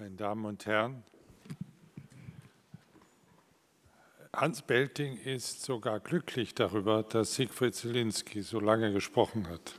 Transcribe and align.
Meine 0.00 0.14
Damen 0.14 0.44
und 0.44 0.64
Herren, 0.64 1.02
Hans 4.32 4.62
Belting 4.62 5.16
ist 5.16 5.64
sogar 5.64 5.98
glücklich 5.98 6.54
darüber, 6.54 7.02
dass 7.02 7.34
Siegfried 7.34 7.74
Zielinski 7.74 8.42
so 8.42 8.60
lange 8.60 8.92
gesprochen 8.92 9.48
hat. 9.48 9.74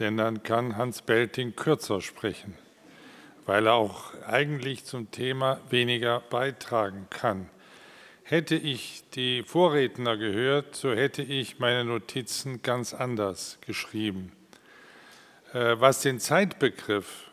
Denn 0.00 0.16
dann 0.16 0.42
kann 0.42 0.76
Hans 0.76 1.02
Belting 1.02 1.54
kürzer 1.54 2.00
sprechen, 2.00 2.56
weil 3.46 3.68
er 3.68 3.74
auch 3.74 4.14
eigentlich 4.26 4.84
zum 4.84 5.12
Thema 5.12 5.60
weniger 5.70 6.18
beitragen 6.28 7.06
kann. 7.08 7.48
Hätte 8.24 8.56
ich 8.56 9.04
die 9.10 9.44
Vorredner 9.44 10.16
gehört, 10.16 10.74
so 10.74 10.92
hätte 10.92 11.22
ich 11.22 11.60
meine 11.60 11.84
Notizen 11.84 12.62
ganz 12.62 12.94
anders 12.94 13.58
geschrieben. 13.60 14.32
Äh, 15.52 15.76
was 15.78 16.00
den 16.00 16.18
Zeitbegriff 16.18 17.29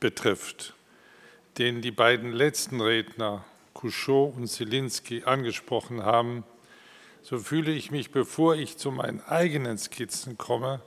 betrifft, 0.00 0.74
den 1.58 1.82
die 1.82 1.90
beiden 1.90 2.32
letzten 2.32 2.80
Redner, 2.80 3.44
Couchot 3.74 4.34
und 4.36 4.48
Zielinski, 4.48 5.24
angesprochen 5.24 6.04
haben, 6.04 6.44
so 7.22 7.38
fühle 7.38 7.72
ich 7.72 7.90
mich, 7.90 8.10
bevor 8.10 8.54
ich 8.54 8.78
zu 8.78 8.90
meinen 8.90 9.20
eigenen 9.22 9.78
Skizzen 9.78 10.38
komme, 10.38 10.80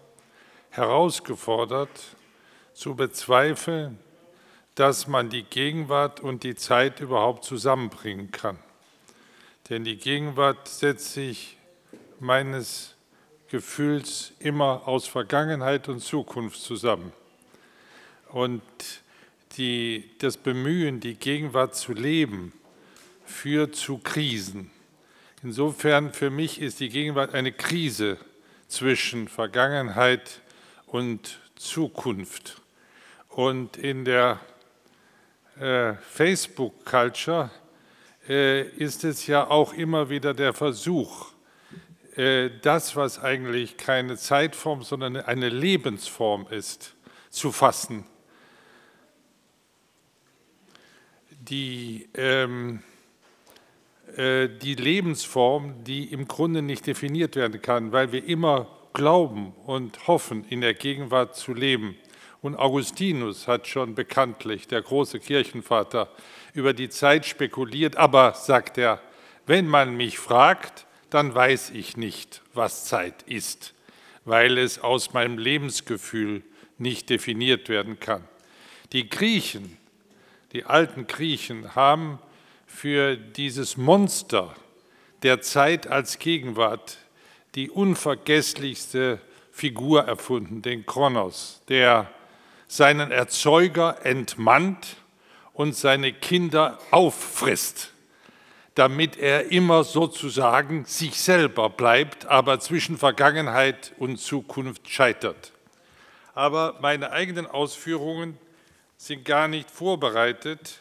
herausgefordert 0.72 1.90
zu 2.74 2.96
bezweifeln, 2.96 4.00
dass 4.76 5.08
man 5.08 5.30
die 5.30 5.44
Gegenwart 5.44 6.20
und 6.20 6.44
die 6.44 6.56
Zeit 6.56 7.00
überhaupt 7.00 7.44
zusammenbringen 7.46 8.32
kann. 8.32 8.58
Denn 9.70 9.84
die 9.84 9.98
Gegenwart 9.98 10.68
setzt 10.68 11.14
sich 11.14 11.58
meines 12.20 12.96
Gefühls 13.50 14.34
immer 14.40 14.88
aus 14.88 15.08
Vergangenheit 15.08 15.88
und 15.88 16.00
Zukunft 16.00 16.60
zusammen. 16.60 17.14
Und 18.30 18.64
die, 19.58 20.10
das 20.20 20.38
Bemühen, 20.38 21.00
die 21.00 21.16
Gegenwart 21.16 21.76
zu 21.76 21.94
leben, 21.94 22.54
führt 23.26 23.76
zu 23.76 23.98
Krisen. 24.00 24.72
Insofern 25.44 26.14
für 26.14 26.30
mich 26.30 26.62
ist 26.62 26.80
die 26.80 26.90
Gegenwart 26.90 27.34
eine 27.34 27.52
Krise 27.52 28.18
zwischen 28.68 29.28
Vergangenheit 29.28 30.42
und 30.88 31.40
Zukunft. 31.56 32.62
Und 33.30 33.78
in 33.78 34.06
der 34.06 34.40
äh, 35.60 35.94
Facebook-Culture 35.94 37.52
äh, 38.28 38.62
ist 38.62 39.04
es 39.04 39.28
ja 39.28 39.50
auch 39.50 39.74
immer 39.74 40.10
wieder 40.10 40.34
der 40.34 40.54
Versuch, 40.54 41.32
äh, 42.16 42.50
das, 42.62 42.96
was 42.96 43.20
eigentlich 43.20 43.78
keine 43.78 44.18
Zeitform, 44.18 44.84
sondern 44.84 45.18
eine 45.18 45.50
Lebensform 45.50 46.48
ist, 46.50 46.96
zu 47.30 47.52
fassen 47.52 48.06
die, 51.50 52.08
ähm, 52.16 52.82
äh, 54.16 54.48
die 54.48 54.76
Lebensform, 54.76 55.84
die 55.84 56.06
im 56.06 56.28
Grunde 56.28 56.62
nicht 56.62 56.88
definiert 56.88 57.36
werden 57.36 57.62
kann, 57.62 57.92
weil 57.92 58.12
wir 58.12 58.24
immer 58.26 58.68
glauben 58.94 59.54
und 59.66 60.08
hoffen, 60.08 60.46
in 60.50 60.62
der 60.62 60.74
Gegenwart 60.74 61.36
zu 61.36 61.54
leben. 61.54 61.96
Und 62.42 62.58
Augustinus 62.58 63.48
hat 63.48 63.68
schon 63.68 63.96
bekanntlich, 63.96 64.68
der 64.68 64.82
große 64.82 65.20
Kirchenvater, 65.20 66.10
über 66.54 66.74
die 66.74 66.90
Zeit 66.90 67.26
spekuliert, 67.26 67.96
aber, 67.96 68.34
sagt 68.34 68.78
er, 68.78 69.02
wenn 69.46 69.68
man 69.68 69.96
mich 69.96 70.20
fragt, 70.20 70.86
dann 71.10 71.34
weiß 71.34 71.72
ich 71.72 71.98
nicht, 71.98 72.42
was 72.54 72.86
Zeit 72.86 73.24
ist, 73.24 73.74
weil 74.26 74.58
es 74.58 74.80
aus 74.80 75.14
meinem 75.14 75.38
Lebensgefühl 75.38 76.44
nicht 76.78 77.10
definiert 77.10 77.70
werden 77.70 78.00
kann. 78.00 78.24
Die 78.92 79.10
Griechen 79.10 79.78
die 80.54 80.66
alten 80.66 81.08
Griechen 81.08 81.76
haben 81.76 82.20
für 82.68 83.18
dieses 83.18 83.76
Monster 83.76 84.56
der 85.24 85.42
Zeit 85.42 85.88
als 85.88 86.20
Gegenwart 86.20 86.98
die 87.56 87.70
unvergesslichste 87.70 89.20
Figur 89.52 90.04
erfunden, 90.04 90.62
den 90.62 90.86
Kronos, 90.86 91.62
der 91.70 92.10
seinen 92.68 93.12
Erzeuger 93.12 93.98
entmannt 94.04 94.98
und 95.54 95.76
seine 95.76 96.12
Kinder 96.12 96.80
auffrisst, 96.92 97.92
damit 98.76 99.18
er 99.18 99.52
immer 99.52 99.84
sozusagen 99.84 100.86
sich 100.86 101.20
selber 101.20 101.70
bleibt, 101.70 102.26
aber 102.26 102.60
zwischen 102.60 102.98
Vergangenheit 102.98 103.94
und 103.98 104.18
Zukunft 104.18 104.90
scheitert. 104.90 105.52
Aber 106.34 106.78
meine 106.82 107.12
eigenen 107.12 107.46
Ausführungen 107.46 108.40
sind 109.04 109.26
gar 109.26 109.50
nicht 109.50 109.70
vorbereitet, 109.70 110.80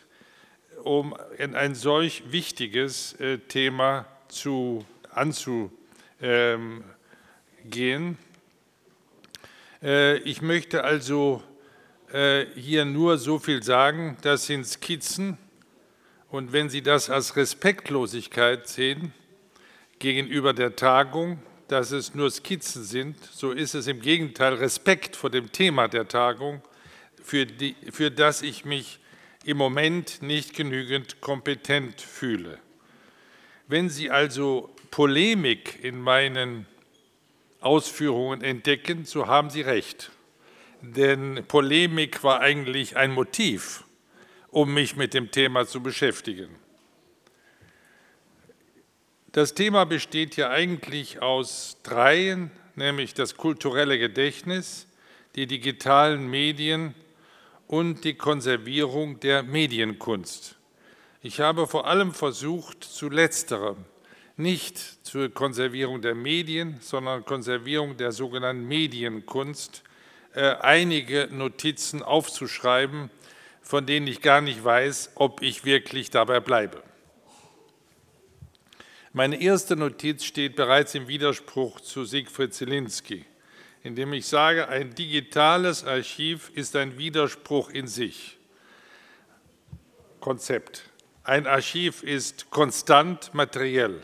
um 0.84 1.16
in 1.38 1.56
ein 1.56 1.74
solch 1.74 2.22
wichtiges 2.30 3.14
äh, 3.14 3.38
Thema 3.38 4.06
zu, 4.28 4.86
anzugehen. 5.10 5.72
Äh, 9.82 10.18
ich 10.18 10.40
möchte 10.40 10.84
also 10.84 11.42
äh, 12.12 12.46
hier 12.54 12.84
nur 12.84 13.18
so 13.18 13.40
viel 13.40 13.64
sagen, 13.64 14.16
das 14.22 14.46
sind 14.46 14.68
Skizzen 14.68 15.36
und 16.28 16.52
wenn 16.52 16.70
Sie 16.70 16.80
das 16.82 17.10
als 17.10 17.34
Respektlosigkeit 17.34 18.68
sehen 18.68 19.12
gegenüber 19.98 20.52
der 20.52 20.76
Tagung, 20.76 21.42
dass 21.66 21.90
es 21.90 22.14
nur 22.14 22.30
Skizzen 22.30 22.84
sind, 22.84 23.16
so 23.32 23.50
ist 23.50 23.74
es 23.74 23.88
im 23.88 24.00
Gegenteil 24.00 24.54
Respekt 24.54 25.16
vor 25.16 25.30
dem 25.30 25.50
Thema 25.50 25.88
der 25.88 26.06
Tagung 26.06 26.62
für, 27.22 27.46
die, 27.46 27.76
für 27.90 28.10
das 28.10 28.42
ich 28.42 28.64
mich 28.64 28.98
im 29.44 29.56
Moment 29.56 30.22
nicht 30.22 30.54
genügend 30.54 31.20
kompetent 31.20 32.00
fühle. 32.00 32.58
Wenn 33.66 33.88
Sie 33.88 34.10
also 34.10 34.74
Polemik 34.90 35.82
in 35.82 36.00
meinen 36.00 36.66
Ausführungen 37.60 38.42
entdecken, 38.42 39.04
so 39.04 39.26
haben 39.26 39.50
Sie 39.50 39.62
recht. 39.62 40.10
Denn 40.82 41.44
Polemik 41.46 42.24
war 42.24 42.40
eigentlich 42.40 42.96
ein 42.96 43.12
Motiv, 43.12 43.84
um 44.48 44.74
mich 44.74 44.96
mit 44.96 45.14
dem 45.14 45.30
Thema 45.30 45.66
zu 45.66 45.80
beschäftigen. 45.80 46.48
Das 49.30 49.54
Thema 49.54 49.86
besteht 49.86 50.36
ja 50.36 50.50
eigentlich 50.50 51.22
aus 51.22 51.78
dreien, 51.84 52.50
nämlich 52.74 53.14
das 53.14 53.36
kulturelle 53.36 53.98
Gedächtnis, 53.98 54.86
die 55.36 55.46
digitalen 55.46 56.28
Medien 56.28 56.94
und 57.72 58.04
die 58.04 58.12
Konservierung 58.12 59.18
der 59.20 59.42
Medienkunst. 59.42 60.56
Ich 61.22 61.40
habe 61.40 61.66
vor 61.66 61.86
allem 61.86 62.12
versucht, 62.12 62.84
zu 62.84 63.08
letzterem, 63.08 63.76
nicht 64.36 64.76
zur 65.06 65.30
Konservierung 65.30 66.02
der 66.02 66.14
Medien, 66.14 66.76
sondern 66.82 67.24
Konservierung 67.24 67.96
der 67.96 68.12
sogenannten 68.12 68.68
Medienkunst, 68.68 69.84
äh, 70.34 70.54
einige 70.56 71.28
Notizen 71.30 72.02
aufzuschreiben, 72.02 73.08
von 73.62 73.86
denen 73.86 74.06
ich 74.06 74.20
gar 74.20 74.42
nicht 74.42 74.62
weiß, 74.62 75.12
ob 75.14 75.40
ich 75.40 75.64
wirklich 75.64 76.10
dabei 76.10 76.40
bleibe. 76.40 76.82
Meine 79.14 79.40
erste 79.40 79.76
Notiz 79.76 80.24
steht 80.24 80.56
bereits 80.56 80.94
im 80.94 81.08
Widerspruch 81.08 81.80
zu 81.80 82.04
Siegfried 82.04 82.52
Zielinski 82.52 83.24
indem 83.82 84.12
ich 84.12 84.26
sage, 84.26 84.68
ein 84.68 84.94
digitales 84.94 85.84
Archiv 85.84 86.50
ist 86.54 86.76
ein 86.76 86.98
Widerspruch 86.98 87.70
in 87.70 87.86
sich. 87.86 88.38
Konzept. 90.20 90.84
Ein 91.24 91.46
Archiv 91.46 92.02
ist 92.02 92.50
konstant 92.50 93.34
materiell. 93.34 94.00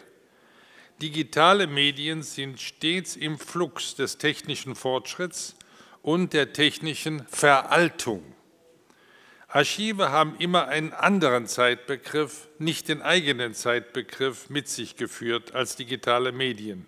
Digitale 1.01 1.69
Medien 1.69 2.23
sind 2.23 2.61
stets 2.61 3.15
im 3.15 3.39
Flux 3.39 3.95
des 3.95 4.19
technischen 4.19 4.75
Fortschritts 4.75 5.55
und 6.03 6.33
der 6.33 6.53
technischen 6.53 7.25
Veraltung. 7.29 8.35
Archive 9.47 10.11
haben 10.11 10.37
immer 10.39 10.69
einen 10.69 10.93
anderen 10.93 11.47
Zeitbegriff, 11.47 12.49
nicht 12.59 12.89
den 12.89 13.01
eigenen 13.01 13.55
Zeitbegriff 13.55 14.51
mit 14.51 14.69
sich 14.69 14.97
geführt 14.97 15.55
als 15.55 15.77
digitale 15.77 16.33
Medien. 16.33 16.87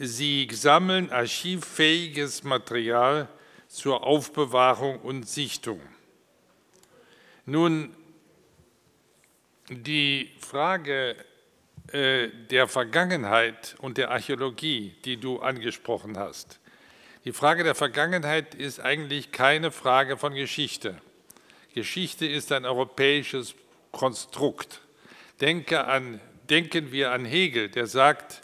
Sie 0.00 0.48
sammeln 0.52 1.10
archivfähiges 1.10 2.44
Material 2.44 3.28
zur 3.66 4.04
Aufbewahrung 4.04 5.00
und 5.00 5.28
Sichtung. 5.28 5.80
Nun, 7.46 7.94
die 9.68 10.30
Frage 10.38 11.16
äh, 11.92 12.28
der 12.50 12.68
Vergangenheit 12.68 13.74
und 13.80 13.98
der 13.98 14.10
Archäologie, 14.10 14.94
die 15.04 15.16
du 15.16 15.40
angesprochen 15.40 16.16
hast, 16.16 16.60
die 17.24 17.32
Frage 17.32 17.64
der 17.64 17.74
Vergangenheit 17.74 18.54
ist 18.54 18.80
eigentlich 18.80 19.32
keine 19.32 19.70
Frage 19.70 20.16
von 20.16 20.32
Geschichte. 20.34 21.00
Geschichte 21.74 22.26
ist 22.26 22.52
ein 22.52 22.64
europäisches 22.64 23.54
Konstrukt. 23.90 24.80
Denke 25.40 25.84
an, 25.84 26.20
denken 26.48 26.92
wir 26.92 27.10
an 27.12 27.24
Hegel, 27.24 27.68
der 27.68 27.86
sagt, 27.86 28.42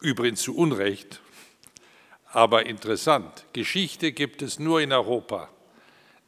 übrigens 0.00 0.42
zu 0.42 0.56
Unrecht, 0.56 1.20
aber 2.32 2.66
interessant. 2.66 3.46
Geschichte 3.52 4.12
gibt 4.12 4.42
es 4.42 4.58
nur 4.58 4.80
in 4.80 4.92
Europa. 4.92 5.48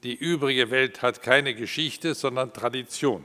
Die 0.02 0.14
übrige 0.14 0.70
Welt 0.70 1.02
hat 1.02 1.22
keine 1.22 1.54
Geschichte, 1.54 2.14
sondern 2.14 2.52
Tradition. 2.52 3.24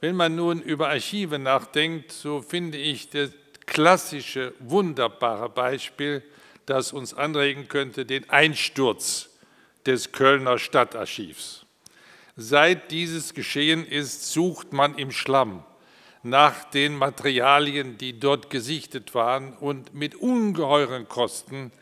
Wenn 0.00 0.14
man 0.14 0.36
nun 0.36 0.62
über 0.62 0.88
Archive 0.88 1.38
nachdenkt, 1.38 2.12
so 2.12 2.40
finde 2.40 2.78
ich 2.78 3.10
das 3.10 3.30
klassische, 3.66 4.54
wunderbare 4.60 5.48
Beispiel, 5.48 6.22
das 6.66 6.92
uns 6.92 7.14
anregen 7.14 7.66
könnte, 7.66 8.06
den 8.06 8.28
Einsturz 8.30 9.30
des 9.86 10.12
Kölner 10.12 10.58
Stadtarchivs. 10.58 11.66
Seit 12.36 12.92
dieses 12.92 13.34
geschehen 13.34 13.84
ist, 13.84 14.30
sucht 14.30 14.72
man 14.72 14.96
im 14.96 15.10
Schlamm 15.10 15.64
nach 16.28 16.64
den 16.64 16.96
Materialien, 16.96 17.98
die 17.98 18.18
dort 18.18 18.50
gesichtet 18.50 19.14
waren 19.14 19.54
und 19.54 19.94
mit 19.94 20.14
ungeheuren 20.14 21.08
Kosten. 21.08 21.72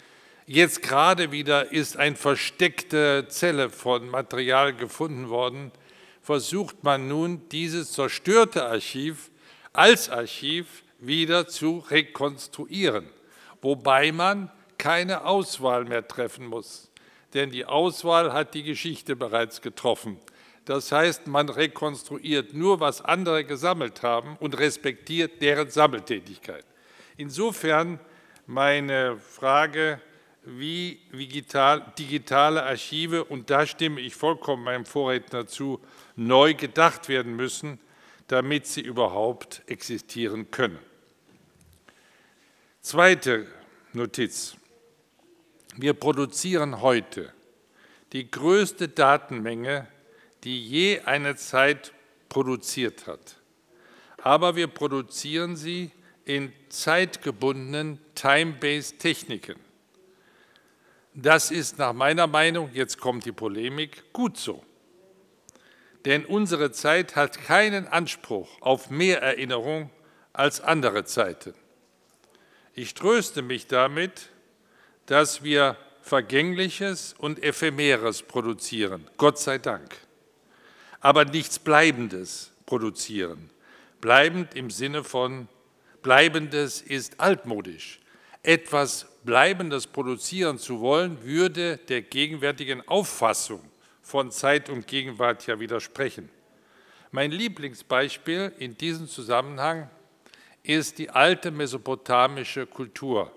Jetzt 0.47 0.83
gerade 0.83 1.33
wieder 1.33 1.73
ist 1.73 1.97
eine 1.97 2.17
versteckte 2.17 3.27
Zelle 3.29 3.71
von 3.71 4.09
Material 4.09 4.75
gefunden 4.75 5.29
worden, 5.29 5.73
versucht 6.23 6.85
man 6.85 7.09
nun, 7.09 7.49
dieses 7.51 7.93
zerstörte 7.93 8.65
Archiv 8.67 9.31
als 9.73 10.09
Archiv 10.09 10.83
wieder 10.99 11.47
zu 11.47 11.85
rekonstruieren, 11.91 13.07
wobei 13.63 14.13
man 14.13 14.51
keine 14.79 15.25
Auswahl 15.25 15.85
mehr 15.85 16.07
treffen 16.07 16.47
muss. 16.47 16.91
Denn 17.35 17.51
die 17.51 17.65
Auswahl 17.65 18.33
hat 18.33 18.55
die 18.55 18.63
Geschichte 18.63 19.17
bereits 19.17 19.61
getroffen. 19.61 20.19
Das 20.67 20.91
heißt, 20.91 21.29
man 21.29 21.49
rekonstruiert 21.49 22.53
nur, 22.53 22.81
was 22.81 23.01
andere 23.01 23.45
gesammelt 23.45 24.03
haben 24.03 24.37
und 24.41 24.59
respektiert 24.59 25.41
deren 25.41 25.71
Sammeltätigkeit. 25.71 26.65
Insofern 27.17 28.01
meine 28.47 29.17
Frage, 29.17 30.01
wie 30.45 31.01
digitale 31.13 32.65
Archive, 32.65 33.25
und 33.25 33.49
da 33.49 33.65
stimme 33.65 34.01
ich 34.01 34.17
vollkommen 34.17 34.65
meinem 34.65 34.85
Vorredner 34.85 35.47
zu, 35.47 35.81
neu 36.17 36.55
gedacht 36.55 37.09
werden 37.09 37.37
müssen, 37.37 37.79
damit 38.27 38.67
sie 38.67 38.81
überhaupt 38.81 39.63
existieren 39.67 40.51
können. 40.51 40.81
Zweite 42.81 43.47
Notiz. 43.93 44.57
Wir 45.77 45.95
produzieren 45.95 46.81
heute 46.81 47.33
die 48.13 48.29
größte 48.29 48.89
Datenmenge, 48.89 49.87
die 50.47 50.67
je 50.67 51.01
eine 51.01 51.37
Zeit 51.37 51.93
produziert 52.31 53.07
hat. 53.07 53.37
Aber 54.23 54.57
wir 54.57 54.69
produzieren 54.69 55.57
sie 55.57 55.91
in 56.25 56.53
zeitgebundenen 56.71 58.01
Time-Based 58.15 58.99
Techniken. 58.99 59.61
Das 61.13 61.51
ist 61.51 61.79
nach 61.79 61.93
meiner 61.93 62.27
Meinung, 62.27 62.71
jetzt 62.73 62.99
kommt 62.99 63.27
die 63.27 63.33
Polemik, 63.33 64.13
gut 64.15 64.39
so 64.39 64.65
denn 66.07 66.25
unsere 66.25 66.71
Zeit 66.71 67.17
hat 67.17 67.43
keinen 67.43 67.89
Anspruch 67.89 68.63
auf 68.63 68.91
mehr 68.91 69.23
Erinnerung 69.23 69.91
als 70.33 70.61
andere 70.61 71.05
Zeiten. 71.05 71.53
Ich 72.75 72.95
tröste 72.95 73.43
mich 73.43 73.67
damit, 73.67 74.29
dass 75.07 75.43
wir 75.43 75.77
Vergängliches 76.03 77.17
und 77.19 77.43
Ephemeres 77.43 78.23
produzieren, 78.23 79.09
Gott 79.17 79.41
sei 79.41 79.59
Dank, 79.59 79.97
aber 81.01 81.25
nichts 81.25 81.59
Bleibendes 81.59 82.53
produzieren. 82.67 83.51
Bleibend 84.01 84.55
im 84.55 84.71
Sinne 84.71 85.05
von 85.05 85.49
Bleibendes 86.03 86.83
ist 86.83 87.21
altmodisch. 87.21 88.01
Etwas 88.43 89.07
Bleibendes 89.25 89.89
produzieren 89.89 90.59
zu 90.59 90.81
wollen, 90.81 91.25
würde 91.25 91.79
der 91.79 92.03
gegenwärtigen 92.03 92.87
Auffassung 92.87 93.61
von 94.03 94.31
Zeit 94.31 94.71
und 94.71 94.87
Gegenwart 94.87 95.47
ja 95.49 95.59
widersprechen. 95.59 96.29
Mein 97.11 97.33
Lieblingsbeispiel 97.33 98.53
in 98.59 98.77
diesem 98.77 99.09
Zusammenhang 99.09 99.91
ist 100.63 100.99
die 100.99 101.11
alte 101.11 101.51
mesopotamische 101.51 102.67
Kultur 102.67 103.33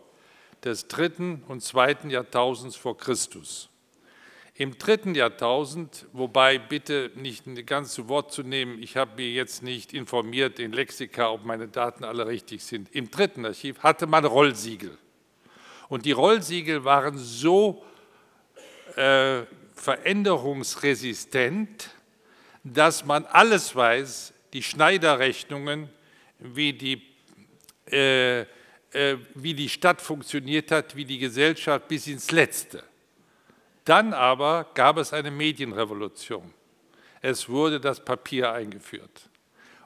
des 0.63 0.87
dritten 0.87 1.43
und 1.47 1.63
zweiten 1.63 2.09
Jahrtausends 2.09 2.75
vor 2.75 2.97
Christus. 2.97 3.69
Im 4.59 4.77
dritten 4.77 5.15
Jahrtausend, 5.15 6.05
wobei 6.11 6.57
bitte 6.57 7.11
nicht 7.15 7.45
ganz 7.65 7.93
zu 7.93 8.09
Wort 8.09 8.33
zu 8.33 8.43
nehmen, 8.43 8.83
ich 8.83 8.97
habe 8.97 9.15
mir 9.15 9.29
jetzt 9.29 9.63
nicht 9.63 9.93
informiert 9.93 10.59
in 10.59 10.73
Lexika, 10.73 11.29
ob 11.29 11.45
meine 11.45 11.69
Daten 11.69 12.03
alle 12.03 12.27
richtig 12.27 12.65
sind. 12.65 12.93
Im 12.93 13.09
dritten 13.09 13.45
Archiv 13.45 13.79
hatte 13.79 14.05
man 14.05 14.25
Rollsiegel. 14.25 14.97
Und 15.87 16.05
die 16.05 16.11
Rollsiegel 16.11 16.83
waren 16.83 17.17
so 17.17 17.85
äh, 18.97 19.43
veränderungsresistent, 19.75 21.91
dass 22.65 23.05
man 23.05 23.25
alles 23.27 23.73
weiß, 23.73 24.33
die 24.51 24.61
Schneiderrechnungen, 24.61 25.87
wie 26.37 26.73
die, 26.73 27.01
äh, 27.89 28.41
äh, 28.41 28.45
wie 29.35 29.53
die 29.53 29.69
Stadt 29.69 30.01
funktioniert 30.01 30.69
hat, 30.71 30.97
wie 30.97 31.05
die 31.05 31.19
Gesellschaft 31.19 31.87
bis 31.87 32.07
ins 32.07 32.31
Letzte. 32.31 32.83
Dann 33.89 34.13
aber 34.13 34.67
gab 34.75 34.97
es 34.97 35.13
eine 35.13 35.31
Medienrevolution. 35.31 36.53
Es 37.21 37.49
wurde 37.49 37.79
das 37.79 38.05
Papier 38.05 38.51
eingeführt. 38.51 39.31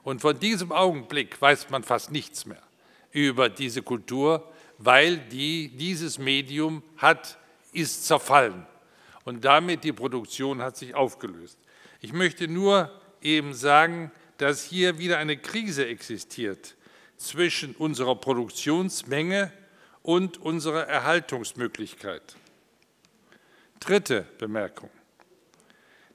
Und 0.03 0.19
von 0.19 0.37
diesem 0.37 0.73
Augenblick 0.73 1.41
weiß 1.41 1.69
man 1.69 1.85
fast 1.85 2.11
nichts 2.11 2.45
mehr 2.45 2.61
über 3.13 3.47
diese 3.47 3.81
Kultur, 3.81 4.51
weil 4.77 5.19
die, 5.19 5.69
dieses 5.69 6.17
Medium 6.17 6.83
hat, 6.97 7.37
ist 7.71 8.05
zerfallen 8.05 8.67
und 9.23 9.45
damit 9.45 9.85
die 9.85 9.93
Produktion 9.93 10.61
hat 10.61 10.75
sich 10.75 10.93
aufgelöst. 10.95 11.57
Ich 12.01 12.11
möchte 12.11 12.49
nur 12.49 12.91
eben 13.21 13.53
sagen, 13.53 14.11
dass 14.37 14.65
hier 14.65 14.97
wieder 14.97 15.17
eine 15.17 15.37
Krise 15.37 15.87
existiert 15.87 16.75
zwischen 17.15 17.73
unserer 17.75 18.15
Produktionsmenge 18.15 19.53
und 20.01 20.41
unserer 20.41 20.89
Erhaltungsmöglichkeit. 20.89 22.35
Dritte 23.83 24.25
Bemerkung. 24.37 24.89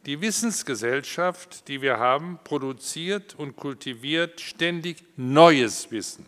Die 0.07 0.23
Wissensgesellschaft, 0.23 1.69
die 1.69 1.83
wir 1.83 1.99
haben, 1.99 2.39
produziert 2.43 3.35
und 3.35 3.57
kultiviert 3.57 4.41
ständig 4.41 5.05
neues 5.17 5.91
Wissen. 5.91 6.25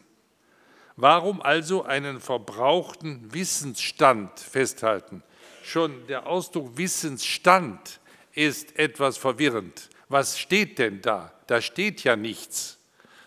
Warum 0.97 1.41
also 1.41 1.85
einen 1.85 2.21
verbrauchten 2.21 3.33
Wissensstand 3.33 4.39
festhalten? 4.39 5.23
Schon 5.63 6.07
der 6.09 6.27
Ausdruck 6.27 6.77
Wissensstand 6.77 8.01
ist 8.35 8.79
etwas 8.79 9.17
verwirrend. 9.17 9.89
Was 10.11 10.39
steht 10.39 10.79
denn 10.79 11.01
da? 11.01 11.33
Da 11.47 11.63
steht 11.63 12.05
ja 12.05 12.17
nichts, 12.17 12.79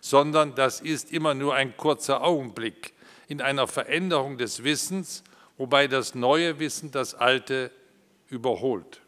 sondern 0.01 0.53
das 0.53 0.81
ist 0.81 1.11
immer 1.11 1.33
nur 1.33 1.55
ein 1.55 1.75
kurzer 1.77 2.23
Augenblick 2.23 2.93
in 3.27 3.41
einer 3.41 3.65
Veränderung 3.65 4.37
des 4.37 4.63
Wissens, 4.63 5.23
wobei 5.57 5.87
das 5.87 6.13
neue 6.13 6.59
Wissen 6.59 6.91
das 6.91 7.15
alte 7.15 7.71
überholt. 8.33 9.01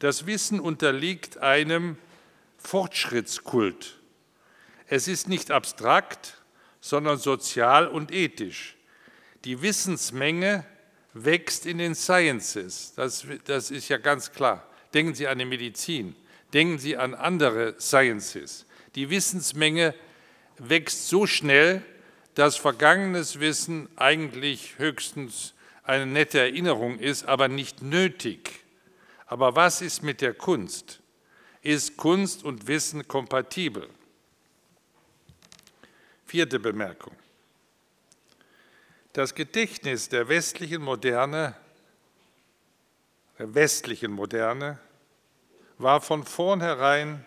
Das 0.00 0.26
Wissen 0.26 0.58
unterliegt 0.58 1.38
einem 1.38 1.98
Fortschrittskult. 2.56 3.98
Es 4.88 5.06
ist 5.06 5.28
nicht 5.28 5.50
abstrakt, 5.50 6.38
sondern 6.80 7.18
sozial 7.18 7.86
und 7.86 8.10
ethisch. 8.10 8.76
Die 9.44 9.62
Wissensmenge 9.62 10.64
wächst 11.12 11.66
in 11.66 11.78
den 11.78 11.94
Sciences. 11.94 12.94
Das, 12.96 13.26
das 13.44 13.70
ist 13.70 13.88
ja 13.88 13.98
ganz 13.98 14.32
klar. 14.32 14.66
Denken 14.94 15.14
Sie 15.14 15.28
an 15.28 15.38
die 15.38 15.44
Medizin, 15.44 16.16
denken 16.52 16.78
Sie 16.78 16.96
an 16.96 17.14
andere 17.14 17.74
Sciences. 17.78 18.66
Die 18.94 19.10
Wissensmenge 19.10 19.94
wächst 20.58 21.08
so 21.08 21.26
schnell, 21.26 21.82
dass 22.34 22.56
vergangenes 22.56 23.38
Wissen 23.38 23.88
eigentlich 23.96 24.78
höchstens 24.78 25.54
eine 25.90 26.06
nette 26.06 26.38
Erinnerung 26.38 27.00
ist, 27.00 27.24
aber 27.24 27.48
nicht 27.48 27.82
nötig. 27.82 28.64
Aber 29.26 29.56
was 29.56 29.82
ist 29.82 30.02
mit 30.02 30.20
der 30.20 30.34
Kunst? 30.34 31.00
Ist 31.62 31.96
Kunst 31.96 32.44
und 32.44 32.68
Wissen 32.68 33.06
kompatibel? 33.08 33.88
Vierte 36.24 36.60
Bemerkung. 36.60 37.14
Das 39.12 39.34
Gedächtnis 39.34 40.08
der 40.08 40.28
westlichen 40.28 40.80
Moderne, 40.80 41.56
der 43.40 43.52
westlichen 43.52 44.12
Moderne, 44.12 44.78
war 45.78 46.00
von 46.00 46.24
vornherein 46.24 47.26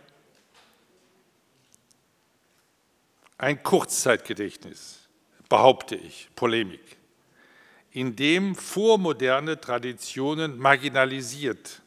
ein 3.38 3.62
Kurzzeitgedächtnis, 3.62 5.10
behaupte 5.50 5.96
ich, 5.96 6.30
Polemik, 6.34 6.98
in 7.94 8.16
dem 8.16 8.56
vormoderne 8.56 9.62
Traditionen 9.62 10.58
marginalisiert 10.58 11.82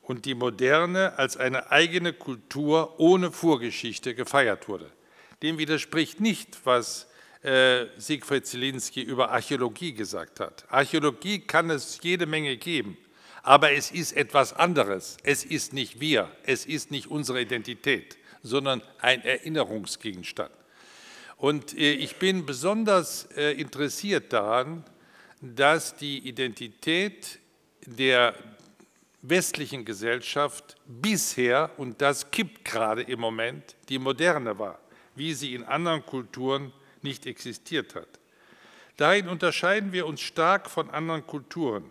und 0.00 0.24
die 0.24 0.34
Moderne 0.34 1.18
als 1.18 1.36
eine 1.36 1.70
eigene 1.70 2.12
Kultur 2.14 2.98
ohne 2.98 3.30
Vorgeschichte 3.30 4.14
gefeiert 4.14 4.68
wurde. 4.68 4.90
Dem 5.42 5.58
widerspricht 5.58 6.20
nicht, 6.20 6.58
was 6.64 7.06
äh, 7.42 7.86
Siegfried 7.98 8.46
Zielinski 8.46 9.02
über 9.02 9.30
Archäologie 9.30 9.92
gesagt 9.92 10.40
hat. 10.40 10.64
Archäologie 10.70 11.40
kann 11.40 11.68
es 11.68 11.98
jede 12.02 12.26
Menge 12.26 12.56
geben, 12.56 12.96
Aber 13.42 13.70
es 13.70 13.92
ist 13.92 14.16
etwas 14.16 14.54
anderes. 14.54 15.18
Es 15.22 15.44
ist 15.44 15.72
nicht 15.72 16.00
wir, 16.00 16.28
es 16.42 16.66
ist 16.66 16.90
nicht 16.90 17.06
unsere 17.06 17.40
Identität, 17.40 18.16
sondern 18.42 18.82
ein 19.00 19.22
Erinnerungsgegenstand. 19.22 20.50
Und 21.36 21.72
äh, 21.78 21.92
ich 21.92 22.16
bin 22.16 22.44
besonders 22.44 23.28
äh, 23.36 23.52
interessiert 23.52 24.32
daran, 24.32 24.82
dass 25.54 25.94
die 25.94 26.18
Identität 26.18 27.38
der 27.84 28.34
westlichen 29.22 29.84
Gesellschaft 29.84 30.76
bisher, 30.86 31.70
und 31.76 32.00
das 32.00 32.30
kippt 32.30 32.64
gerade 32.64 33.02
im 33.02 33.20
Moment, 33.20 33.76
die 33.88 33.98
moderne 33.98 34.58
war, 34.58 34.78
wie 35.14 35.34
sie 35.34 35.54
in 35.54 35.64
anderen 35.64 36.04
Kulturen 36.04 36.72
nicht 37.02 37.26
existiert 37.26 37.94
hat. 37.94 38.08
Darin 38.96 39.28
unterscheiden 39.28 39.92
wir 39.92 40.06
uns 40.06 40.20
stark 40.20 40.70
von 40.70 40.90
anderen 40.90 41.26
Kulturen, 41.26 41.90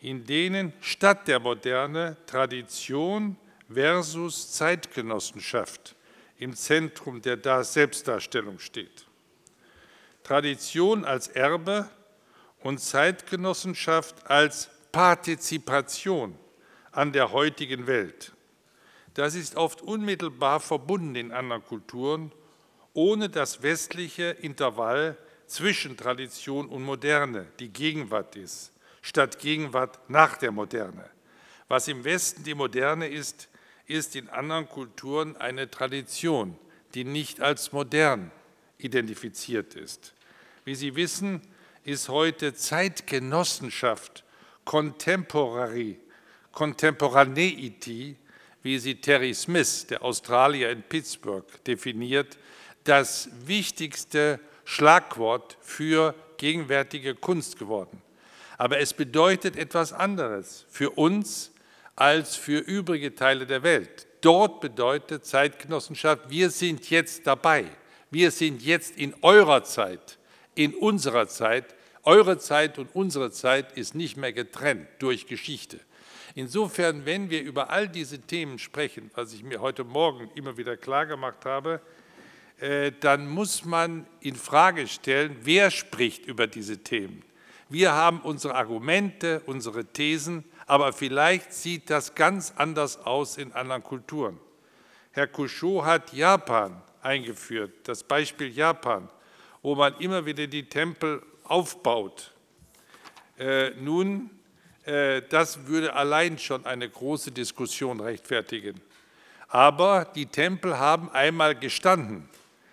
in 0.00 0.24
denen 0.24 0.72
statt 0.80 1.26
der 1.28 1.40
Moderne 1.40 2.16
Tradition 2.26 3.36
versus 3.72 4.52
Zeitgenossenschaft 4.52 5.96
im 6.38 6.54
Zentrum 6.54 7.22
der 7.22 7.64
Selbstdarstellung 7.64 8.58
steht. 8.58 9.06
Tradition 10.22 11.04
als 11.04 11.28
Erbe 11.28 11.88
und 12.64 12.80
Zeitgenossenschaft 12.80 14.28
als 14.28 14.70
Partizipation 14.90 16.36
an 16.92 17.12
der 17.12 17.30
heutigen 17.30 17.86
Welt. 17.86 18.32
Das 19.12 19.34
ist 19.34 19.56
oft 19.56 19.82
unmittelbar 19.82 20.60
verbunden 20.60 21.14
in 21.14 21.30
anderen 21.30 21.62
Kulturen, 21.62 22.32
ohne 22.94 23.28
das 23.28 23.62
westliche 23.62 24.30
Intervall 24.30 25.18
zwischen 25.46 25.96
Tradition 25.96 26.66
und 26.68 26.82
Moderne, 26.82 27.46
die 27.60 27.68
Gegenwart 27.68 28.34
ist, 28.34 28.72
statt 29.02 29.38
Gegenwart 29.38 29.98
nach 30.08 30.38
der 30.38 30.50
Moderne. 30.50 31.10
Was 31.68 31.86
im 31.86 32.02
Westen 32.02 32.44
die 32.44 32.54
Moderne 32.54 33.08
ist, 33.08 33.48
ist 33.86 34.16
in 34.16 34.30
anderen 34.30 34.68
Kulturen 34.68 35.36
eine 35.36 35.70
Tradition, 35.70 36.56
die 36.94 37.04
nicht 37.04 37.42
als 37.42 37.72
modern 37.72 38.30
identifiziert 38.78 39.74
ist. 39.74 40.14
Wie 40.64 40.74
Sie 40.74 40.96
wissen, 40.96 41.42
ist 41.84 42.08
heute 42.08 42.54
Zeitgenossenschaft 42.54 44.24
Contemporary, 44.64 45.98
Contemporaneity, 46.52 48.16
wie 48.62 48.78
sie 48.78 48.94
Terry 48.94 49.34
Smith, 49.34 49.86
der 49.86 50.02
Australier 50.02 50.70
in 50.70 50.82
Pittsburgh, 50.82 51.44
definiert, 51.64 52.38
das 52.84 53.28
wichtigste 53.44 54.40
Schlagwort 54.64 55.58
für 55.60 56.14
gegenwärtige 56.38 57.14
Kunst 57.14 57.58
geworden. 57.58 58.00
Aber 58.56 58.78
es 58.78 58.94
bedeutet 58.94 59.56
etwas 59.56 59.92
anderes 59.92 60.64
für 60.70 60.90
uns 60.90 61.50
als 61.96 62.36
für 62.36 62.58
übrige 62.58 63.14
Teile 63.14 63.46
der 63.46 63.62
Welt. 63.62 64.06
Dort 64.22 64.60
bedeutet 64.60 65.26
Zeitgenossenschaft, 65.26 66.30
wir 66.30 66.48
sind 66.48 66.88
jetzt 66.88 67.26
dabei. 67.26 67.66
Wir 68.10 68.30
sind 68.30 68.62
jetzt 68.62 68.96
in 68.96 69.14
eurer 69.22 69.64
Zeit, 69.64 70.18
in 70.54 70.74
unserer 70.74 71.28
Zeit, 71.28 71.74
eure 72.02 72.38
Zeit 72.38 72.78
und 72.78 72.94
unsere 72.94 73.30
Zeit 73.30 73.72
ist 73.72 73.94
nicht 73.94 74.16
mehr 74.16 74.32
getrennt 74.32 74.86
durch 74.98 75.26
Geschichte. 75.26 75.80
Insofern, 76.34 77.06
wenn 77.06 77.30
wir 77.30 77.42
über 77.42 77.70
all 77.70 77.88
diese 77.88 78.18
Themen 78.18 78.58
sprechen, 78.58 79.10
was 79.14 79.32
ich 79.32 79.44
mir 79.44 79.60
heute 79.60 79.84
Morgen 79.84 80.30
immer 80.34 80.56
wieder 80.56 80.76
klargemacht 80.76 81.44
habe, 81.44 81.80
äh, 82.58 82.92
dann 83.00 83.28
muss 83.28 83.64
man 83.64 84.06
in 84.20 84.34
Frage 84.34 84.86
stellen, 84.86 85.36
wer 85.42 85.70
spricht 85.70 86.26
über 86.26 86.46
diese 86.46 86.78
Themen. 86.78 87.22
Wir 87.68 87.92
haben 87.92 88.20
unsere 88.20 88.54
Argumente, 88.54 89.42
unsere 89.46 89.84
Thesen, 89.84 90.44
aber 90.66 90.92
vielleicht 90.92 91.52
sieht 91.52 91.90
das 91.90 92.14
ganz 92.14 92.52
anders 92.56 92.98
aus 92.98 93.36
in 93.36 93.52
anderen 93.52 93.82
Kulturen. 93.82 94.38
Herr 95.12 95.26
Couchot 95.26 95.84
hat 95.84 96.12
Japan 96.12 96.82
eingeführt, 97.02 97.72
das 97.84 98.02
Beispiel 98.02 98.48
Japan, 98.48 99.08
wo 99.64 99.74
man 99.74 99.96
immer 99.98 100.26
wieder 100.26 100.46
die 100.46 100.68
Tempel 100.68 101.22
aufbaut. 101.44 102.32
Äh, 103.38 103.70
nun, 103.70 104.28
äh, 104.84 105.22
das 105.30 105.66
würde 105.66 105.94
allein 105.94 106.38
schon 106.38 106.66
eine 106.66 106.86
große 106.86 107.32
Diskussion 107.32 107.98
rechtfertigen. 107.98 108.78
Aber 109.48 110.04
die 110.04 110.26
Tempel 110.26 110.78
haben 110.78 111.10
einmal 111.10 111.54
gestanden. 111.54 112.28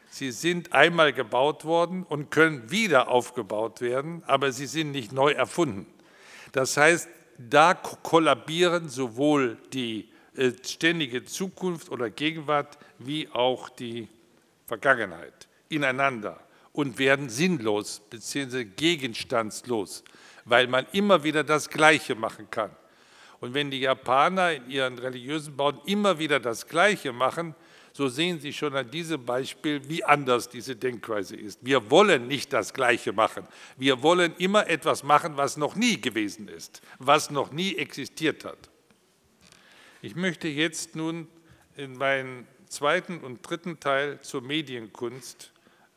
Sie 0.09 0.31
sind 0.31 0.73
einmal 0.73 1.13
gebaut 1.13 1.63
worden 1.63 2.03
und 2.03 2.29
können 2.29 2.69
wieder 2.69 3.07
aufgebaut 3.07 3.79
werden, 3.79 4.21
aber 4.27 4.51
sie 4.51 4.65
sind 4.65 4.91
nicht 4.91 5.13
neu 5.13 5.31
erfunden. 5.31 5.85
Das 6.51 6.75
heißt, 6.75 7.07
da 7.37 7.73
kollabieren 7.73 8.89
sowohl 8.89 9.57
die 9.71 10.09
äh, 10.35 10.51
ständige 10.65 11.23
Zukunft 11.23 11.89
oder 11.89 12.09
Gegenwart 12.09 12.77
wie 12.99 13.29
auch 13.29 13.69
die 13.69 14.09
Vergangenheit 14.67 15.47
ineinander 15.69 16.37
und 16.73 16.99
werden 16.99 17.29
sinnlos 17.29 18.01
bzw. 18.09 18.65
gegenstandslos, 18.65 20.03
weil 20.45 20.67
man 20.67 20.85
immer 20.91 21.23
wieder 21.23 21.43
das 21.43 21.69
Gleiche 21.69 22.15
machen 22.15 22.49
kann. 22.49 22.71
Und 23.39 23.53
wenn 23.53 23.71
die 23.71 23.79
Japaner 23.79 24.53
in 24.53 24.69
ihren 24.69 24.99
religiösen 24.99 25.57
Bauten 25.57 25.81
immer 25.87 26.19
wieder 26.19 26.39
das 26.39 26.67
Gleiche 26.67 27.11
machen, 27.11 27.55
so 27.93 28.07
sehen 28.07 28.39
Sie 28.39 28.53
schon 28.53 28.75
an 28.75 28.89
diesem 28.89 29.25
Beispiel, 29.25 29.81
wie 29.89 30.03
anders 30.03 30.47
diese 30.47 30.75
Denkweise 30.75 31.35
ist. 31.35 31.59
Wir 31.61 31.91
wollen 31.91 32.27
nicht 32.27 32.53
das 32.53 32.73
Gleiche 32.73 33.11
machen. 33.11 33.45
Wir 33.77 34.01
wollen 34.01 34.33
immer 34.37 34.67
etwas 34.67 35.03
machen, 35.03 35.35
was 35.35 35.57
noch 35.57 35.75
nie 35.75 35.99
gewesen 35.99 36.47
ist, 36.47 36.81
was 36.99 37.31
noch 37.31 37.51
nie 37.51 37.75
existiert 37.75 38.45
hat. 38.45 38.69
Ich 40.01 40.15
möchte 40.15 40.47
jetzt 40.47 40.95
nun 40.95 41.27
in 41.75 41.97
meinen 41.97 42.47
zweiten 42.67 43.19
und 43.19 43.41
dritten 43.41 43.79
Teil 43.79 44.21
zur 44.21 44.41
Medienkunst 44.41 45.51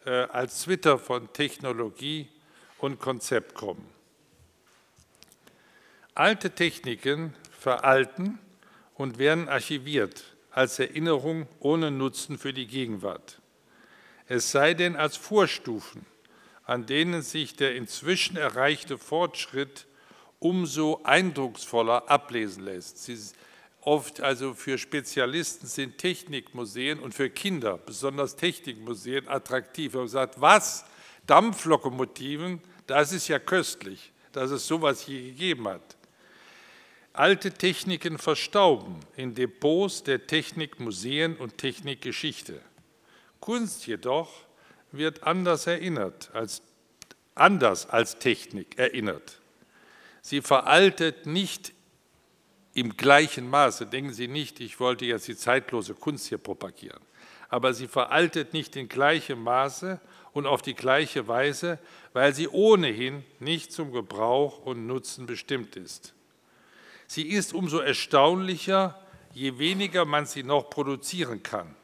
als 0.04 0.62
Twitter 0.62 0.98
von 0.98 1.32
Technologie 1.32 2.28
und 2.78 3.00
Konzept 3.00 3.54
kommen. 3.54 3.86
Alte 6.14 6.50
Techniken 6.50 7.34
veralten 7.50 8.38
und 8.94 9.18
werden 9.18 9.48
archiviert 9.48 10.36
als 10.50 10.78
Erinnerung 10.78 11.48
ohne 11.58 11.90
Nutzen 11.90 12.38
für 12.38 12.52
die 12.52 12.66
Gegenwart. 12.66 13.40
Es 14.28 14.50
sei 14.50 14.74
denn 14.74 14.96
als 14.96 15.16
Vorstufen, 15.16 16.06
an 16.64 16.86
denen 16.86 17.22
sich 17.22 17.56
der 17.56 17.74
inzwischen 17.74 18.36
erreichte 18.36 18.96
Fortschritt 18.96 19.86
umso 20.38 21.00
eindrucksvoller 21.04 22.08
ablesen 22.08 22.64
lässt. 22.64 23.02
Sie 23.02 23.18
oft 23.84 24.20
also 24.20 24.54
für 24.54 24.78
Spezialisten 24.78 25.66
sind 25.66 25.98
Technikmuseen 25.98 26.98
und 26.98 27.14
für 27.14 27.30
Kinder, 27.30 27.78
besonders 27.78 28.36
Technikmuseen, 28.36 29.28
attraktiv. 29.28 29.94
Man 29.94 30.08
sagt, 30.08 30.40
was? 30.40 30.84
Dampflokomotiven, 31.26 32.60
das 32.86 33.12
ist 33.12 33.28
ja 33.28 33.38
köstlich, 33.38 34.12
dass 34.32 34.50
es 34.50 34.66
sowas 34.66 35.06
je 35.06 35.22
gegeben 35.22 35.68
hat. 35.68 35.96
Alte 37.12 37.52
Techniken 37.52 38.18
verstauben 38.18 39.00
in 39.16 39.34
Depots 39.34 40.02
der 40.02 40.26
Technikmuseen 40.26 41.36
und 41.36 41.58
Technikgeschichte. 41.58 42.60
Kunst 43.40 43.86
jedoch 43.86 44.32
wird 44.90 45.22
anders 45.22 45.66
erinnert, 45.66 46.30
als, 46.34 46.62
anders 47.34 47.88
als 47.88 48.18
Technik 48.18 48.78
erinnert. 48.78 49.40
Sie 50.22 50.40
veraltet 50.42 51.26
nicht 51.26 51.72
im 52.74 52.96
gleichen 52.96 53.48
Maße. 53.48 53.86
Denken 53.86 54.12
Sie 54.12 54.28
nicht, 54.28 54.60
ich 54.60 54.80
wollte 54.80 55.06
jetzt 55.06 55.28
die 55.28 55.36
zeitlose 55.36 55.94
Kunst 55.94 56.28
hier 56.28 56.38
propagieren. 56.38 57.00
Aber 57.48 57.72
sie 57.72 57.86
veraltet 57.86 58.52
nicht 58.52 58.74
in 58.74 58.88
gleichem 58.88 59.42
Maße 59.42 60.00
und 60.32 60.46
auf 60.46 60.60
die 60.60 60.74
gleiche 60.74 61.28
Weise, 61.28 61.78
weil 62.12 62.34
sie 62.34 62.48
ohnehin 62.48 63.24
nicht 63.38 63.72
zum 63.72 63.92
Gebrauch 63.92 64.58
und 64.58 64.86
Nutzen 64.86 65.26
bestimmt 65.26 65.76
ist. 65.76 66.14
Sie 67.06 67.28
ist 67.28 67.54
umso 67.54 67.78
erstaunlicher, 67.78 69.00
je 69.32 69.58
weniger 69.58 70.04
man 70.04 70.26
sie 70.26 70.42
noch 70.42 70.68
produzieren 70.70 71.42
kann 71.42 71.76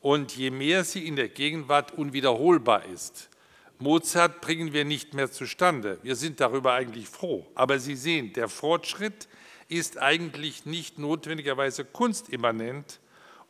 und 0.00 0.36
je 0.36 0.50
mehr 0.50 0.84
sie 0.84 1.06
in 1.06 1.16
der 1.16 1.28
Gegenwart 1.28 1.92
unwiederholbar 1.92 2.84
ist. 2.84 3.30
Mozart 3.78 4.40
bringen 4.40 4.72
wir 4.72 4.84
nicht 4.84 5.14
mehr 5.14 5.30
zustande. 5.30 5.98
Wir 6.02 6.16
sind 6.16 6.40
darüber 6.40 6.72
eigentlich 6.72 7.08
froh. 7.08 7.46
Aber 7.54 7.78
Sie 7.78 7.94
sehen, 7.94 8.32
der 8.32 8.48
Fortschritt 8.48 9.28
ist 9.68 9.98
eigentlich 9.98 10.66
nicht 10.66 10.98
notwendigerweise 10.98 11.84
kunstimmanent 11.84 13.00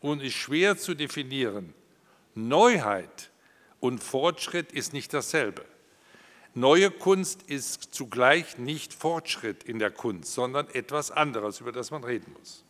und 0.01 0.21
ist 0.21 0.35
schwer 0.35 0.77
zu 0.77 0.95
definieren. 0.95 1.75
Neuheit 2.35 3.31
und 3.81 4.03
Fortschritt 4.03 4.73
ist 4.73 4.93
nicht 4.93 5.15
dasselbe. 5.15 5.65
Neue 6.55 6.91
Kunst 6.91 7.43
ist 7.43 7.95
zugleich 7.95 8.59
nicht 8.59 8.93
Fortschritt 8.93 9.63
in 9.65 9.79
der 9.79 9.91
Kunst, 9.91 10.35
sondern 10.35 10.69
etwas 10.71 11.11
anderes, 11.11 11.61
über 11.61 11.73
das 11.73 11.91
man 11.91 12.03
reden 12.03 12.33
muss. 12.39 12.65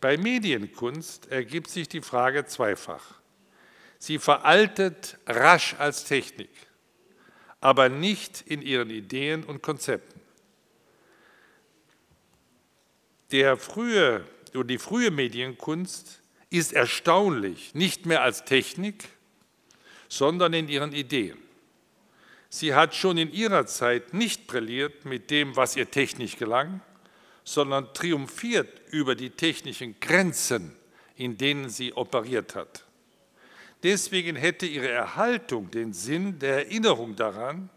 Bei 0.00 0.16
Medienkunst 0.16 1.30
ergibt 1.30 1.70
sich 1.70 1.88
die 1.88 2.00
Frage 2.00 2.46
zweifach. 2.46 3.20
Sie 3.98 4.18
veraltet 4.18 5.18
rasch 5.26 5.74
als 5.78 6.04
Technik, 6.04 6.50
aber 7.60 7.90
nicht 7.90 8.42
in 8.46 8.62
ihren 8.62 8.90
Ideen 8.90 9.44
und 9.44 9.62
Konzepten. 9.62 10.20
Der 13.32 13.56
frühe, 13.56 14.24
die 14.54 14.78
frühe 14.78 15.10
Medienkunst 15.10 16.20
ist 16.50 16.72
erstaunlich, 16.72 17.74
nicht 17.74 18.06
mehr 18.06 18.22
als 18.22 18.44
Technik, 18.44 19.04
sondern 20.08 20.52
in 20.52 20.68
ihren 20.68 20.92
Ideen. 20.92 21.38
Sie 22.48 22.74
hat 22.74 22.96
schon 22.96 23.16
in 23.16 23.32
ihrer 23.32 23.66
Zeit 23.66 24.12
nicht 24.12 24.48
brilliert 24.48 25.04
mit 25.04 25.30
dem, 25.30 25.54
was 25.54 25.76
ihr 25.76 25.88
technisch 25.88 26.36
gelang, 26.36 26.80
sondern 27.44 27.94
triumphiert 27.94 28.80
über 28.90 29.14
die 29.14 29.30
technischen 29.30 29.98
Grenzen, 30.00 30.76
in 31.16 31.38
denen 31.38 31.70
sie 31.70 31.92
operiert 31.92 32.56
hat. 32.56 32.84
Deswegen 33.84 34.34
hätte 34.34 34.66
ihre 34.66 34.88
Erhaltung 34.88 35.70
den 35.70 35.92
Sinn 35.92 36.38
der 36.40 36.66
Erinnerung 36.66 37.14
daran, 37.14 37.70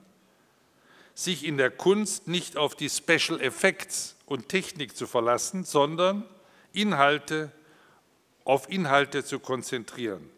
sich 1.13 1.45
in 1.45 1.57
der 1.57 1.71
Kunst 1.71 2.27
nicht 2.27 2.57
auf 2.57 2.75
die 2.75 2.89
Special 2.89 3.39
Effects 3.39 4.15
und 4.25 4.49
Technik 4.49 4.95
zu 4.95 5.07
verlassen, 5.07 5.63
sondern 5.63 6.23
Inhalte 6.71 7.51
auf 8.45 8.69
Inhalte 8.69 9.23
zu 9.23 9.39
konzentrieren. 9.39 10.29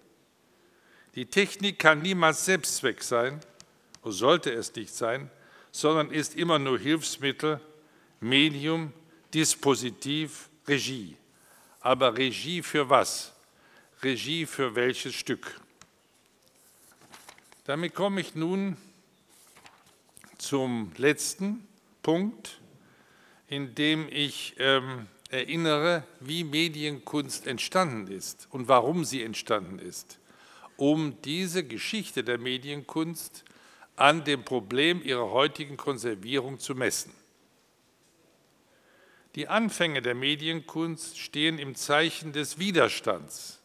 Die 1.16 1.26
Technik 1.26 1.80
kann 1.80 2.02
niemals 2.02 2.46
Selbstzweck 2.46 3.04
sein, 3.04 3.40
sollte 4.04 4.52
es 4.52 4.76
nicht 4.76 4.94
sein, 4.94 5.32
sondern 5.72 6.12
ist 6.12 6.36
immer 6.36 6.60
nur 6.60 6.78
Hilfsmittel, 6.78 7.60
Medium, 8.20 8.94
Dispositiv, 9.34 10.50
Regie. 10.68 11.18
Aber 11.80 12.18
Regie 12.18 12.62
für 12.62 12.90
was? 12.90 13.34
Regie 14.04 14.46
für 14.46 14.76
welches 14.76 15.16
Stück? 15.16 15.60
Damit 17.66 17.96
komme 17.96 18.22
ich 18.22 18.36
nun 18.36 18.78
zum 20.46 20.92
letzten 20.98 21.68
Punkt, 22.04 22.62
in 23.48 23.74
dem 23.74 24.08
ich 24.12 24.56
ähm, 24.60 25.08
erinnere, 25.32 26.04
wie 26.20 26.44
Medienkunst 26.44 27.48
entstanden 27.48 28.12
ist 28.12 28.48
und 28.52 28.68
warum 28.68 29.06
sie 29.06 29.24
entstanden 29.24 29.80
ist, 29.80 30.20
um 30.78 31.20
diese 31.24 31.64
Geschichte 31.64 32.24
der 32.24 32.38
Medienkunst 32.38 33.44
an 33.96 34.24
dem 34.24 34.46
Problem 34.46 35.02
ihrer 35.04 35.32
heutigen 35.32 35.78
Konservierung 35.78 36.60
zu 36.60 36.76
messen. 36.76 37.12
Die 39.34 39.48
Anfänge 39.48 40.04
der 40.04 40.14
Medienkunst 40.14 41.18
stehen 41.18 41.58
im 41.58 41.74
Zeichen 41.74 42.34
des 42.34 42.60
Widerstands 42.60 43.62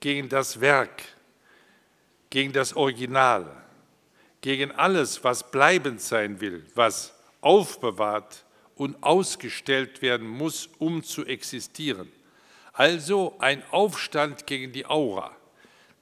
gegen 0.00 0.28
das 0.28 0.60
Werk, 0.60 1.04
gegen 2.30 2.52
das 2.52 2.74
Original, 2.74 3.62
gegen 4.42 4.72
alles, 4.72 5.24
was 5.24 5.50
bleibend 5.50 6.00
sein 6.02 6.40
will, 6.40 6.66
was 6.74 7.14
aufbewahrt 7.40 8.44
und 8.74 9.02
ausgestellt 9.02 10.02
werden 10.02 10.28
muss, 10.28 10.68
um 10.78 11.02
zu 11.02 11.24
existieren. 11.24 12.10
Also 12.72 13.36
ein 13.38 13.62
Aufstand 13.70 14.46
gegen 14.46 14.72
die 14.72 14.84
Aura. 14.84 15.34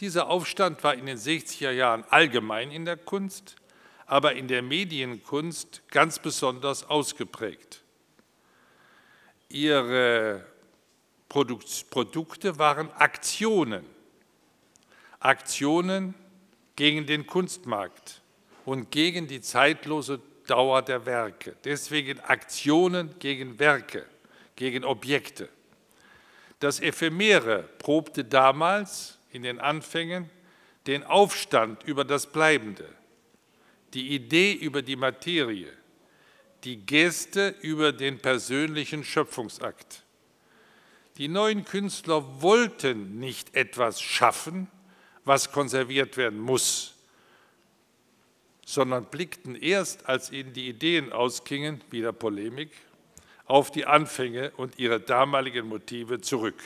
Dieser 0.00 0.28
Aufstand 0.28 0.82
war 0.82 0.94
in 0.94 1.06
den 1.06 1.18
60er 1.18 1.70
Jahren 1.70 2.04
allgemein 2.08 2.70
in 2.70 2.86
der 2.86 2.96
Kunst, 2.96 3.56
aber 4.06 4.34
in 4.34 4.48
der 4.48 4.62
Medienkunst 4.62 5.82
ganz 5.90 6.18
besonders 6.18 6.88
ausgeprägt. 6.88 7.82
Ihre 9.50 10.46
Produkte 11.28 12.58
waren 12.58 12.90
Aktionen, 12.92 13.84
Aktionen 15.18 16.14
gegen 16.76 17.06
den 17.06 17.26
Kunstmarkt 17.26 18.19
und 18.70 18.92
gegen 18.92 19.26
die 19.26 19.40
zeitlose 19.40 20.20
Dauer 20.46 20.82
der 20.82 21.04
Werke. 21.04 21.56
Deswegen 21.64 22.20
Aktionen 22.20 23.12
gegen 23.18 23.58
Werke, 23.58 24.06
gegen 24.54 24.84
Objekte. 24.84 25.48
Das 26.60 26.78
Ephemere 26.78 27.68
probte 27.78 28.24
damals 28.24 29.18
in 29.32 29.42
den 29.42 29.58
Anfängen 29.58 30.30
den 30.86 31.02
Aufstand 31.02 31.82
über 31.82 32.04
das 32.04 32.28
Bleibende, 32.28 32.88
die 33.92 34.14
Idee 34.14 34.52
über 34.52 34.82
die 34.82 34.94
Materie, 34.94 35.72
die 36.62 36.76
Geste 36.76 37.56
über 37.62 37.90
den 37.90 38.20
persönlichen 38.20 39.02
Schöpfungsakt. 39.02 40.04
Die 41.16 41.26
neuen 41.26 41.64
Künstler 41.64 42.40
wollten 42.40 43.18
nicht 43.18 43.56
etwas 43.56 44.00
schaffen, 44.00 44.68
was 45.24 45.50
konserviert 45.50 46.16
werden 46.16 46.38
muss, 46.38 46.99
sondern 48.70 49.06
blickten 49.06 49.56
erst, 49.56 50.08
als 50.08 50.30
ihnen 50.30 50.52
die 50.52 50.68
Ideen 50.68 51.12
ausgingen, 51.12 51.82
wieder 51.90 52.12
Polemik, 52.12 52.70
auf 53.46 53.72
die 53.72 53.84
Anfänge 53.84 54.52
und 54.56 54.78
ihre 54.78 55.00
damaligen 55.00 55.66
Motive 55.66 56.20
zurück. 56.20 56.62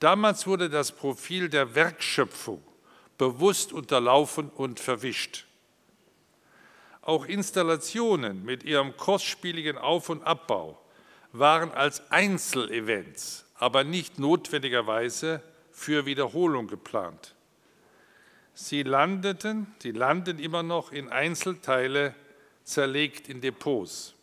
Damals 0.00 0.46
wurde 0.46 0.68
das 0.68 0.92
Profil 0.92 1.48
der 1.48 1.74
Werkschöpfung 1.74 2.62
bewusst 3.16 3.72
unterlaufen 3.72 4.50
und 4.50 4.80
verwischt. 4.80 5.46
Auch 7.00 7.24
Installationen 7.24 8.44
mit 8.44 8.62
ihrem 8.62 8.94
kostspieligen 8.98 9.78
Auf- 9.78 10.10
und 10.10 10.22
Abbau 10.24 10.78
waren 11.32 11.70
als 11.70 12.10
Einzelevents, 12.10 13.46
aber 13.54 13.82
nicht 13.82 14.18
notwendigerweise 14.18 15.42
für 15.70 16.04
Wiederholung 16.04 16.66
geplant. 16.66 17.34
Sie 18.54 18.82
landeten, 18.82 19.66
sie 19.78 19.92
landen 19.92 20.38
immer 20.38 20.62
noch 20.62 20.92
in 20.92 21.08
Einzelteile 21.08 22.14
zerlegt 22.64 23.28
in 23.28 23.40
Depots. 23.40 24.14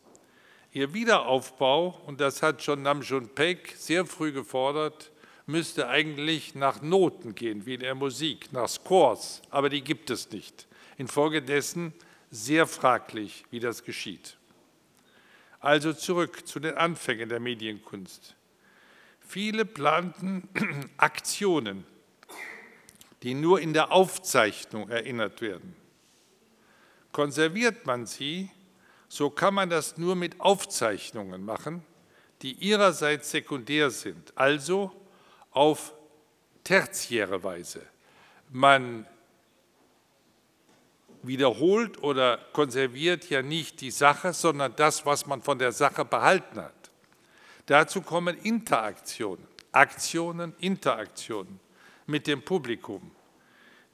Ihr 0.72 0.94
Wiederaufbau, 0.94 2.00
und 2.06 2.22
das 2.22 2.44
hat 2.44 2.62
schon 2.64 2.84
Namjoon 2.84 3.30
Paik 3.30 3.74
sehr 3.76 4.06
früh 4.06 4.32
gefordert, 4.32 5.12
müsste 5.48 5.88
eigentlich 5.88 6.54
nach 6.54 6.82
Noten 6.82 7.34
gehen, 7.34 7.66
wie 7.66 7.74
in 7.74 7.80
der 7.80 7.96
Musik, 7.96 8.54
nach 8.54 8.70
Scores, 8.70 9.42
aber 9.50 9.70
die 9.70 9.82
gibt 9.82 10.12
es 10.12 10.30
nicht. 10.32 10.68
Infolgedessen 10.98 11.94
sehr 12.30 12.68
fraglich, 12.68 13.46
wie 13.50 13.60
das 13.60 13.84
geschieht. 13.84 14.38
Also 15.60 15.92
zurück 15.92 16.48
zu 16.48 16.60
den 16.60 16.78
Anfängen 16.78 17.30
der 17.30 17.40
Medienkunst. 17.40 18.36
Viele 19.20 19.66
planten 19.66 20.48
Aktionen, 20.98 21.84
die 23.24 23.34
nur 23.34 23.60
in 23.60 23.74
der 23.74 23.92
Aufzeichnung 23.92 24.90
erinnert 24.90 25.42
werden. 25.42 25.76
Konserviert 27.12 27.86
man 27.86 28.06
sie, 28.06 28.50
so 29.08 29.30
kann 29.30 29.54
man 29.54 29.70
das 29.70 29.98
nur 29.98 30.16
mit 30.16 30.40
Aufzeichnungen 30.40 31.44
machen, 31.44 31.84
die 32.42 32.54
ihrerseits 32.54 33.32
sekundär 33.32 33.90
sind, 33.90 34.38
also 34.38 34.92
auf 35.52 35.94
tertiäre 36.64 37.44
Weise. 37.44 37.82
Man 38.50 39.06
wiederholt 41.22 42.02
oder 42.02 42.38
konserviert 42.54 43.30
ja 43.30 43.42
nicht 43.42 43.82
die 43.82 43.92
Sache, 43.92 44.32
sondern 44.32 44.76
das, 44.76 45.06
was 45.06 45.26
man 45.26 45.42
von 45.42 45.60
der 45.60 45.72
Sache 45.72 46.06
behalten 46.06 46.62
hat. 46.62 46.74
Dazu 47.66 48.02
kommen 48.02 48.38
Interaktionen, 48.38 49.46
Aktionen, 49.72 50.56
Interaktionen 50.60 51.60
mit 52.10 52.28
dem 52.28 52.42
Publikum, 52.42 53.12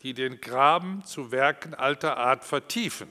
die 0.02 0.14
den 0.14 0.42
Graben 0.42 1.04
zu 1.04 1.32
Werken 1.32 1.74
alter 1.74 2.18
Art 2.18 2.44
vertiefen. 2.44 3.10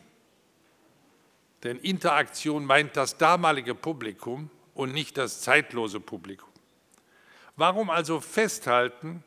Denn 1.63 1.79
Interaktion 1.79 2.65
meint 2.65 2.97
das 2.97 3.17
damalige 3.17 3.75
Publikum 3.75 4.51
und 4.75 4.93
nicht 4.93 5.17
das 5.17 5.41
zeitlose 5.41 6.01
Publikum. 6.01 6.49
Warum 7.57 7.89
also 7.89 8.21
festhalten, 8.21 9.23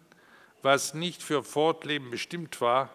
was 0.62 0.94
nicht 0.94 1.24
für 1.24 1.44
Fortleben 1.44 2.12
bestimmt 2.12 2.60
war 2.60 2.90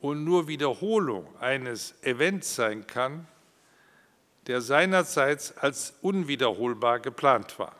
und 0.00 0.24
nur 0.24 0.48
Wiederholung 0.48 1.26
eines 1.38 1.94
Events 2.02 2.54
sein 2.54 2.86
kann, 2.86 3.28
der 4.46 4.60
seinerseits 4.60 5.56
als 5.56 5.94
unwiederholbar 6.02 6.98
geplant 6.98 7.58
war? 7.58 7.74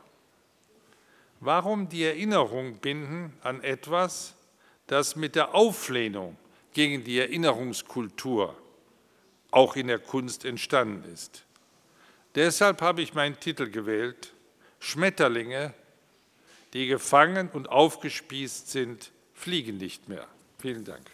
Warum 1.40 1.88
die 1.88 2.04
Erinnerung 2.04 2.78
binden 2.78 3.32
an 3.42 3.62
etwas, 3.62 4.34
das 4.86 5.16
mit 5.16 5.34
der 5.34 5.54
Auflehnung 5.54 6.36
gegen 6.72 7.04
die 7.04 7.18
Erinnerungskultur 7.18 8.56
auch 9.50 9.76
in 9.76 9.86
der 9.86 9.98
Kunst 9.98 10.44
entstanden 10.44 11.10
ist? 11.12 11.44
Deshalb 12.34 12.82
habe 12.82 13.02
ich 13.02 13.14
meinen 13.14 13.38
Titel 13.38 13.70
gewählt, 13.70 14.32
Schmetterlinge 14.80 15.74
die 16.72 16.86
gefangen 16.86 17.48
und 17.52 17.68
aufgespießt 17.68 18.70
sind, 18.70 19.10
fliegen 19.34 19.78
nicht 19.78 20.08
mehr. 20.08 20.26
Vielen 20.58 20.84
Dank. 20.84 21.10